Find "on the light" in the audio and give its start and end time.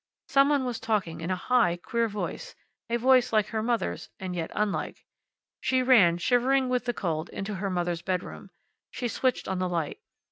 9.47-9.99